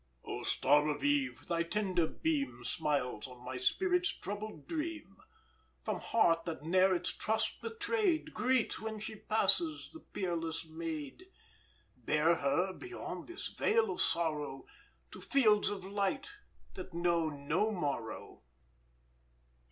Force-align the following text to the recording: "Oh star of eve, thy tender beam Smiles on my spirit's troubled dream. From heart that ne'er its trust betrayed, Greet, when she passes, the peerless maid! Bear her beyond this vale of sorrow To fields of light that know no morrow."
"Oh 0.25 0.41
star 0.41 0.87
of 0.87 1.03
eve, 1.03 1.45
thy 1.47 1.61
tender 1.61 2.07
beam 2.07 2.63
Smiles 2.65 3.27
on 3.27 3.45
my 3.45 3.57
spirit's 3.57 4.09
troubled 4.09 4.67
dream. 4.67 5.15
From 5.85 5.99
heart 5.99 6.43
that 6.45 6.63
ne'er 6.63 6.95
its 6.95 7.15
trust 7.15 7.61
betrayed, 7.61 8.33
Greet, 8.33 8.79
when 8.81 8.99
she 8.99 9.15
passes, 9.15 9.91
the 9.93 9.99
peerless 9.99 10.65
maid! 10.65 11.27
Bear 11.95 12.37
her 12.37 12.73
beyond 12.73 13.27
this 13.27 13.49
vale 13.49 13.91
of 13.91 14.01
sorrow 14.01 14.65
To 15.11 15.21
fields 15.21 15.69
of 15.69 15.85
light 15.85 16.29
that 16.73 16.95
know 16.95 17.29
no 17.29 17.69
morrow." 17.71 18.41